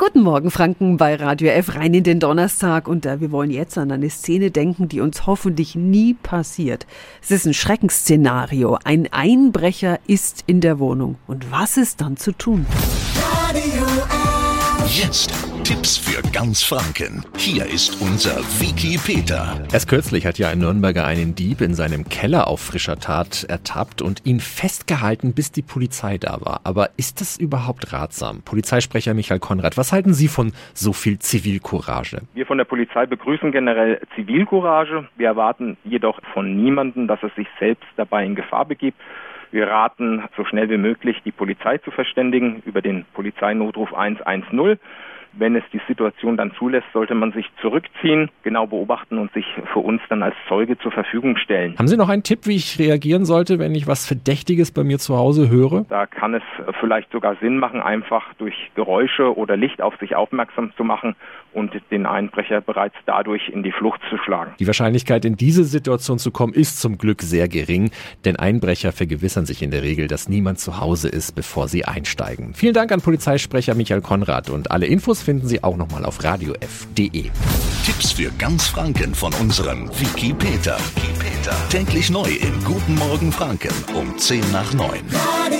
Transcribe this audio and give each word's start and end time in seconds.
Guten 0.00 0.20
Morgen, 0.20 0.52
Franken, 0.52 0.96
bei 0.96 1.16
Radio 1.16 1.50
F 1.50 1.74
rein 1.74 1.92
in 1.92 2.04
den 2.04 2.20
Donnerstag. 2.20 2.86
Und 2.86 3.04
äh, 3.04 3.20
wir 3.20 3.32
wollen 3.32 3.50
jetzt 3.50 3.76
an 3.76 3.90
eine 3.90 4.08
Szene 4.10 4.52
denken, 4.52 4.88
die 4.88 5.00
uns 5.00 5.26
hoffentlich 5.26 5.74
nie 5.74 6.14
passiert. 6.14 6.86
Es 7.20 7.32
ist 7.32 7.46
ein 7.46 7.52
Schreckensszenario. 7.52 8.78
Ein 8.84 9.12
Einbrecher 9.12 9.98
ist 10.06 10.44
in 10.46 10.60
der 10.60 10.78
Wohnung. 10.78 11.16
Und 11.26 11.50
was 11.50 11.76
ist 11.76 12.00
dann 12.00 12.16
zu 12.16 12.30
tun? 12.30 12.64
Radio. 13.48 14.17
Jetzt 14.98 15.30
Tipps 15.62 15.96
für 15.96 16.20
ganz 16.32 16.64
Franken. 16.64 17.24
Hier 17.36 17.64
ist 17.66 18.02
unser 18.02 18.34
Wiki 18.58 18.98
Peter. 18.98 19.62
Erst 19.72 19.88
kürzlich 19.88 20.26
hat 20.26 20.40
ja 20.40 20.48
ein 20.48 20.58
Nürnberger 20.58 21.06
einen 21.06 21.36
Dieb 21.36 21.60
in 21.60 21.72
seinem 21.74 22.08
Keller 22.08 22.48
auf 22.48 22.58
frischer 22.60 22.96
Tat 22.96 23.46
ertappt 23.48 24.02
und 24.02 24.26
ihn 24.26 24.40
festgehalten, 24.40 25.34
bis 25.34 25.52
die 25.52 25.62
Polizei 25.62 26.18
da 26.18 26.38
war. 26.40 26.62
Aber 26.64 26.90
ist 26.96 27.20
das 27.20 27.36
überhaupt 27.36 27.92
ratsam? 27.92 28.42
Polizeisprecher 28.42 29.14
Michael 29.14 29.38
Konrad, 29.38 29.76
was 29.76 29.92
halten 29.92 30.14
Sie 30.14 30.26
von 30.26 30.50
so 30.74 30.92
viel 30.92 31.20
Zivilcourage? 31.20 32.22
Wir 32.34 32.46
von 32.46 32.58
der 32.58 32.64
Polizei 32.64 33.06
begrüßen 33.06 33.52
generell 33.52 34.00
Zivilcourage. 34.16 35.06
Wir 35.16 35.28
erwarten 35.28 35.76
jedoch 35.84 36.18
von 36.34 36.56
niemandem, 36.56 37.06
dass 37.06 37.22
er 37.22 37.30
sich 37.36 37.46
selbst 37.60 37.86
dabei 37.94 38.24
in 38.24 38.34
Gefahr 38.34 38.64
begibt. 38.64 39.00
Wir 39.50 39.66
raten, 39.66 40.22
so 40.36 40.44
schnell 40.44 40.68
wie 40.68 40.76
möglich 40.76 41.22
die 41.24 41.32
Polizei 41.32 41.78
zu 41.78 41.90
verständigen 41.90 42.62
über 42.66 42.82
den 42.82 43.04
Polizeinotruf 43.14 43.94
110. 43.94 44.78
Wenn 45.32 45.56
es 45.56 45.64
die 45.72 45.80
Situation 45.86 46.36
dann 46.36 46.52
zulässt, 46.58 46.86
sollte 46.92 47.14
man 47.14 47.32
sich 47.32 47.46
zurückziehen, 47.60 48.30
genau 48.42 48.66
beobachten 48.66 49.18
und 49.18 49.32
sich 49.32 49.44
für 49.72 49.80
uns 49.80 50.00
dann 50.08 50.22
als 50.22 50.34
Zeuge 50.48 50.78
zur 50.78 50.92
Verfügung 50.92 51.36
stellen. 51.36 51.76
Haben 51.78 51.88
Sie 51.88 51.96
noch 51.96 52.08
einen 52.08 52.22
Tipp, 52.22 52.46
wie 52.46 52.56
ich 52.56 52.78
reagieren 52.78 53.24
sollte, 53.24 53.58
wenn 53.58 53.74
ich 53.74 53.86
was 53.86 54.06
Verdächtiges 54.06 54.72
bei 54.72 54.84
mir 54.84 54.98
zu 54.98 55.16
Hause 55.16 55.48
höre? 55.48 55.84
Da 55.88 56.06
kann 56.06 56.34
es 56.34 56.42
vielleicht 56.80 57.12
sogar 57.12 57.36
Sinn 57.36 57.58
machen, 57.58 57.80
einfach 57.80 58.34
durch 58.34 58.54
Geräusche 58.74 59.36
oder 59.36 59.56
Licht 59.56 59.80
auf 59.82 59.96
sich 59.98 60.16
aufmerksam 60.16 60.72
zu 60.76 60.84
machen 60.84 61.14
und 61.52 61.72
den 61.90 62.06
Einbrecher 62.06 62.60
bereits 62.60 62.94
dadurch 63.06 63.48
in 63.48 63.62
die 63.62 63.72
Flucht 63.72 64.00
zu 64.10 64.18
schlagen. 64.18 64.52
Die 64.58 64.66
Wahrscheinlichkeit, 64.66 65.24
in 65.24 65.36
diese 65.36 65.64
Situation 65.64 66.18
zu 66.18 66.30
kommen, 66.30 66.52
ist 66.52 66.80
zum 66.80 66.98
Glück 66.98 67.22
sehr 67.22 67.48
gering, 67.48 67.90
denn 68.24 68.36
Einbrecher 68.36 68.92
vergewissern 68.92 69.46
sich 69.46 69.62
in 69.62 69.70
der 69.70 69.82
Regel, 69.82 70.08
dass 70.08 70.28
niemand 70.28 70.58
zu 70.58 70.80
Hause 70.80 71.08
ist, 71.08 71.34
bevor 71.34 71.68
sie 71.68 71.84
einsteigen. 71.84 72.54
Vielen 72.54 72.74
Dank 72.74 72.92
an 72.92 73.00
Polizeisprecher 73.00 73.74
Michael 73.74 74.02
Konrad 74.02 74.50
und 74.50 74.70
alle 74.70 74.86
Infos 74.86 75.17
finden 75.22 75.48
Sie 75.48 75.62
auch 75.62 75.76
nochmal 75.76 76.04
auf 76.04 76.22
radiof.de. 76.22 77.30
Tipps 77.84 78.12
für 78.12 78.30
ganz 78.38 78.66
Franken 78.66 79.14
von 79.14 79.32
unserem 79.34 79.88
Wiki 79.98 80.32
Peter. 80.32 80.78
Wiki 80.94 81.12
Peter. 81.18 81.56
Täglich 81.70 82.10
neu 82.10 82.28
im 82.28 82.64
Guten 82.64 82.94
Morgen 82.96 83.32
Franken 83.32 83.72
um 83.94 84.16
10 84.18 84.50
nach 84.52 84.72
9. 84.72 85.00
Radio 85.12 85.56
F. 85.56 85.57